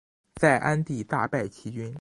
[0.35, 1.87] 在鞍地大败齐军。